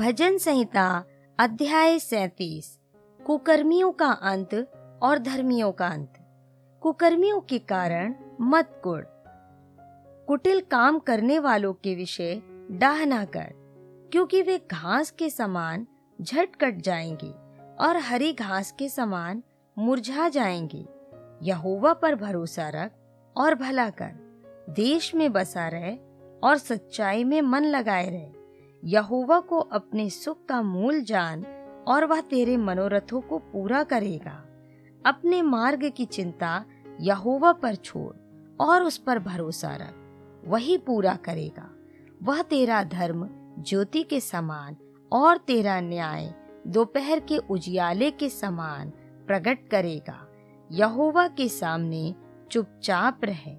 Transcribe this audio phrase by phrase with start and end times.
[0.00, 1.04] भजन संहिता,
[1.38, 2.78] अध्याय सैतीस।
[3.26, 4.54] कुकर्मियों का अंत
[5.02, 6.12] और धर्मियों का अंत।
[6.80, 9.04] कुकर्मियों के कारण मत कुड़
[10.26, 13.52] कुटिल काम करने वालों के विषय डाह ना कर,
[14.12, 15.86] क्योंकि वे घास के समान
[16.22, 17.30] झट कट जाएँगे
[17.84, 19.42] और हरी घास के समान
[19.78, 20.86] मुरझा जाएँगे।
[21.42, 22.92] यहोवा पर भरोसा रख
[23.36, 24.10] और भला कर।
[24.70, 25.96] देश में बसा रहे
[26.44, 28.37] और सच्चाई में मन लगाए रहे।
[28.84, 31.44] यहोवा को अपने सुख का मूल जान
[31.88, 34.44] और वह तेरे मनोरथों को पूरा करेगा।
[35.06, 36.64] अपने मार्ग की चिंता
[37.00, 38.16] यहोवा पर छोड़
[38.60, 39.94] और उस पर भरोसा रख,
[40.44, 41.70] वही पूरा करेगा।
[42.22, 44.76] वह तेरा धर्म ज्योति के समान
[45.12, 46.34] और तेरा न्याय
[46.66, 48.90] दोपहर के उजियाले के समान
[49.26, 50.26] प्रकट करेगा।
[50.72, 52.14] यहोवा के सामने
[52.50, 53.56] चुपचाप रहे,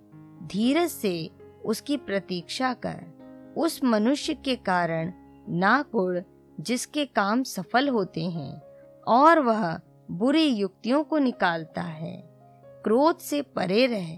[0.48, 1.31] धीरज से
[1.65, 5.13] उसकी प्रतीक्षा कर। उस मनुष्य के कारण
[5.49, 6.20] ना कुड़
[6.59, 8.62] जिसके काम सफल होते हैं,
[9.07, 9.80] और वह
[10.12, 12.29] बुरी युक्तियों को निकालता है।
[12.65, 14.18] क्रोध से परे रहे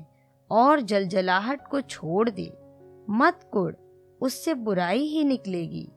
[0.52, 2.58] और जलजलाहट को छोड़ दे।
[3.10, 3.76] मत कुड़
[4.22, 5.90] उससे बुराई ही निकलेगी,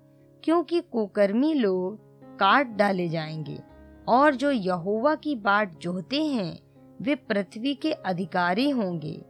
[0.45, 1.99] क्योंकि कुकर्मी लोग
[2.39, 3.61] काट डाले जाएँगे,
[4.09, 6.59] और जो यहोवा की बाट जोहते हैं,
[7.03, 9.25] वे पृथ्वी के अधिकारी होंगे।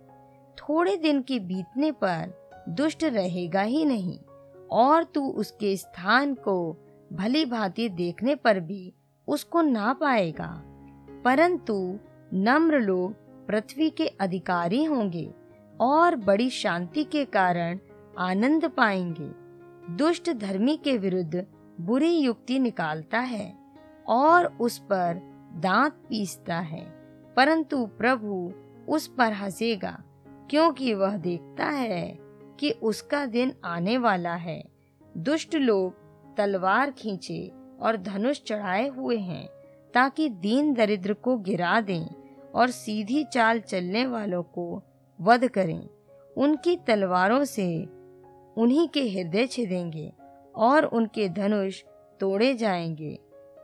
[0.59, 4.19] थोड़े दिन के बीतने पर दुष्ट रहेगा ही नहीं।
[4.75, 6.77] और तू उसके स्थान को
[7.13, 8.95] भली भांति देखने पर भी
[9.29, 10.63] उसको ना पाएगा।
[11.25, 11.99] परंतु
[12.35, 13.13] नम्र लोग
[13.47, 15.35] पृथ्वी के अधिकारी होंगे
[15.81, 17.79] और बड़ी शांति के कारण
[18.19, 19.31] आनंद पाएँगे।
[19.93, 21.47] दुष्ट धर्मी के विरुद्ध
[21.81, 23.55] बुरी युक्ति निकालता है
[24.09, 25.21] और उस पर
[25.57, 26.85] दांत पीसता है।
[27.37, 28.53] परंतु प्रभु
[28.89, 30.03] उस पर हंसेगा,
[30.51, 32.19] क्योंकि वह देखता है
[32.61, 34.63] कि उसका दिन आने वाला है।
[35.17, 35.95] दुष्ट लोग
[36.37, 39.47] तलवार खींचे और धनुष चढ़ाए हुए हैं,
[39.95, 42.07] ताकि दीन दरिद्र को गिरा दें
[42.55, 44.83] और सीधी चाल चलने वालों को
[45.21, 45.89] वध करें।
[46.37, 47.85] उनकी तलवारों से
[48.57, 50.13] उन्हीं के हृदय छिदेंगे
[50.55, 51.83] और उनके धनुष
[52.21, 53.19] तोड़े जाएँगे।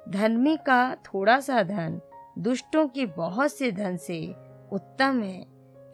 [0.08, 2.00] धर्मी का थोड़ा सा धन
[2.38, 4.34] दुष्टों के बहुत से धन से
[4.72, 5.44] उत्तम है,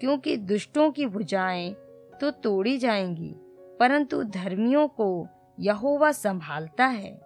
[0.01, 1.77] क्योंकि दुष्टों की भुजाएँ
[2.21, 3.35] तो तोड़ी जाएँगी,
[3.81, 5.29] परंतु धर्मियों को
[5.61, 7.21] यहोवा संभालता है।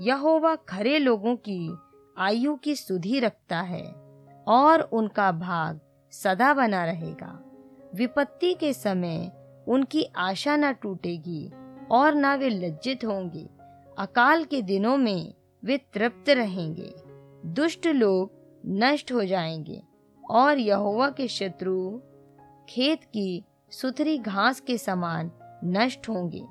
[0.00, 1.76] यहोवा खरे लोगों की
[2.18, 3.94] आयु की सुधि रखता है,
[4.48, 5.80] और उनका भाग
[6.10, 7.44] सदा बना रहेगा।
[7.94, 9.32] विपत्ति के समय
[9.68, 11.52] उनकी आशा न टूटेगी,
[11.90, 13.48] और न वे लज्जित होंगे।
[13.98, 16.94] अकाल के दिनों में वे तृप्त रहेंगे।
[17.46, 18.32] दुष्ट लोग
[18.66, 19.82] नष्ट हो जाएँगे,
[20.30, 22.00] और यहोवा के शत्रु
[22.68, 23.44] खेत की
[23.80, 25.30] सुथरी घास के समान
[25.64, 26.44] नष्ट होंगे।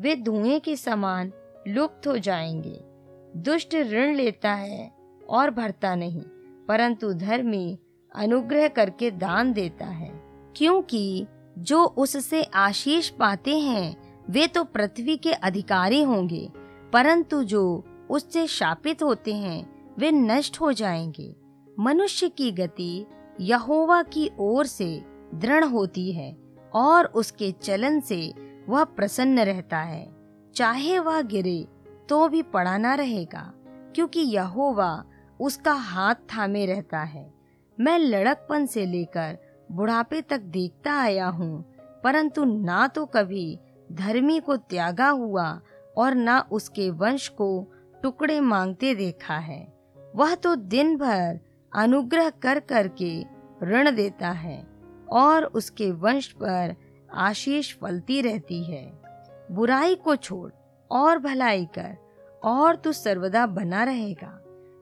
[0.00, 1.32] वे धुएँ के समान
[1.68, 2.80] लुप्त हो जाएँगे।
[3.40, 4.92] दुष्ट ऋण लेता है
[5.28, 6.22] और भरता नहीं,
[6.68, 7.78] परंतु धर्मी
[8.14, 10.10] अनुग्रह करके दान देता है।
[10.56, 11.26] क्योंकि
[11.58, 13.96] जो उससे आशीष पाते हैं,
[14.30, 16.52] वे तो पृथ्वी के अधिकारी होंगे,
[16.92, 21.36] परंतु जो उससे शापित होते हैं, वे नष्ट हो जाएँगे।
[21.80, 23.06] मनुष्य की गति
[23.40, 25.02] यहोवा की ओर से
[25.34, 28.32] दृढ़ होती है। और उसके चलन से
[28.68, 30.08] वह प्रसन्न रहता है।
[30.54, 31.66] चाहे वह गिरे
[32.08, 33.52] तो भी पड़ा ना रहेगा,
[33.94, 35.04] क्योंकि यहोवा
[35.40, 37.32] उसका हाथ थामे रहता है।
[37.78, 39.38] मैं लड़कपन से लेकर
[39.72, 41.64] बुढ़ापे तक देखता आया हूँ,
[42.04, 43.58] परंतु ना तो कभी
[43.92, 45.60] धर्मी को त्यागा हुआ
[45.96, 47.66] और ना उसके वंश को
[48.02, 49.60] टुकड़े मांगते देखा है।
[50.14, 51.38] वह तो दिन भर
[51.72, 53.12] अनुग्रह कर करके
[53.62, 54.58] ऋण देता है।
[55.12, 56.74] और उसके वंश पर
[57.14, 58.84] आशीष फलती रहती है।
[59.52, 60.50] बुराई को छोड़
[60.90, 61.96] और भलाई कर
[62.42, 64.38] और तू सर्वदा बना रहेगा,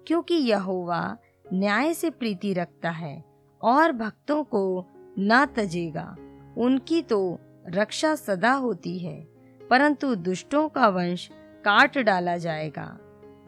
[0.07, 1.17] क्योंकि यहोवा
[1.53, 3.23] न्याय से प्रीति रखता है
[3.61, 4.85] और भक्तों को
[5.19, 6.15] ना तजेगा।
[6.57, 7.39] उनकी तो
[7.69, 9.21] रक्षा सदा होती है,
[9.61, 11.29] परंतु दुष्टों का वंश
[11.65, 12.87] काट डाला जाएगा।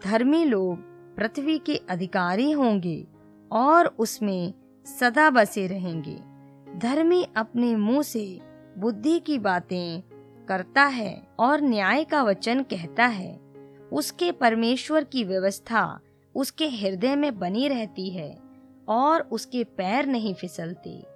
[0.04, 0.78] धर्मी लोग
[1.16, 3.06] पृथ्वी के अधिकारी होंगे
[3.50, 4.52] और उसमें
[4.86, 6.18] सदा बसे रहेंगे।
[6.76, 8.40] धर्मी अपने मुँह से
[8.78, 10.02] बुद्धि की बातें
[10.48, 13.40] करता है और न्याय का वचन कहता है।
[13.92, 16.00] उसके परमेश्वर की व्यवस्था
[16.34, 18.38] उसके हृदय में बनी रहती है
[18.88, 21.06] और उसके पैर नहीं फिसलते।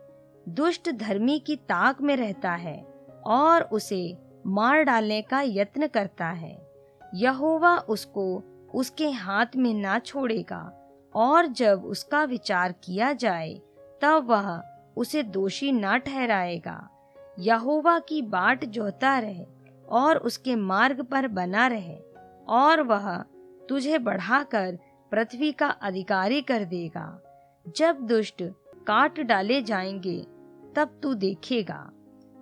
[0.49, 2.87] दुष्ट धर्मी की ताक में रहता है
[3.27, 6.71] और उसे मार डालने का यत्न करता है।
[7.15, 8.43] यहोवा उसको
[8.75, 13.55] उसके हाथ में ना छोड़ेगा और जब उसका विचार किया जाए,
[14.03, 16.89] तब वह उसे दोषी न ठहराएगा।
[17.39, 19.47] यहोवा की बाट जोता रहे
[19.89, 21.99] और उसके मार्ग पर बना रहे
[22.49, 23.25] और वह
[23.69, 24.79] तुझे बढ़ाकर
[25.11, 27.23] पृथ्वी का अधिकारी कर देगा।
[27.77, 28.43] जब दुष्ट
[28.87, 30.27] काट डाले जाएँगे,
[30.77, 31.91] तब तू देखेगा।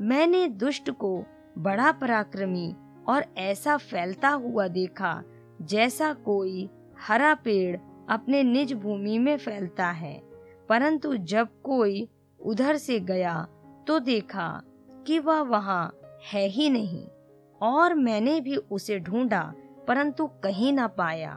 [0.01, 1.25] मैंने दुष्ट को
[1.59, 2.77] बड़ा पराक्रमी
[3.09, 5.23] और ऐसा फैलता हुआ देखा
[5.63, 6.71] जैसा कोई
[7.09, 7.77] हरा पेड़
[8.09, 10.23] अपने निज भूमि में फैलता है।
[10.69, 12.09] परंतु जब कोई
[12.45, 13.35] उधर से गया
[13.87, 14.63] तो देखा
[15.07, 15.93] कि वह वहाँ
[16.33, 17.07] है ही नहीं
[17.61, 19.43] और मैंने भी उसे ढूंढा,
[19.89, 21.35] परंतु कहीं ना पाया।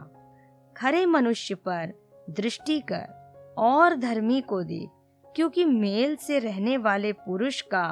[0.76, 1.92] खरे मनुष्य पर
[2.30, 4.90] दृष्टि कर और धर्मी को देख,
[5.34, 7.84] क्योंकि मेल से रहने वाले पुरुष का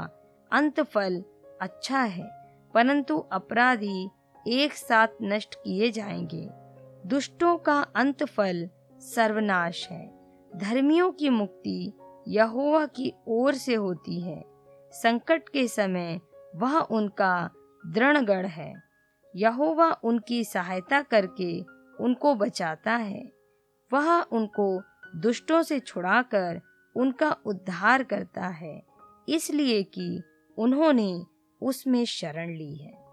[0.53, 1.23] अंत फल
[1.63, 2.29] अच्छा है,
[2.75, 4.09] परंतु अपराधी
[4.47, 6.49] एक साथ नष्ट किए जाएँगे।
[7.07, 8.69] दुष्टों का अंत फल
[9.01, 10.07] सर्वनाश है।
[10.57, 11.93] धर्मियों की मुक्ति
[12.29, 14.43] यहोवा की ओर से होती है।
[14.93, 16.21] संकट के समय
[16.57, 17.51] वह उनका
[17.87, 18.73] दृढ़गढ़ है।
[19.35, 21.61] यहोवा उनकी सहायता करके
[22.01, 23.23] उनको बचाता है।
[23.91, 24.83] वह उनको
[25.17, 26.61] दुष्टों से छुड़ाकर
[26.97, 28.83] उनका उद्धार करता है,
[29.29, 30.23] इसलिए कि
[30.59, 31.23] उन्होंने
[31.63, 33.04] उसमें शरण ली है।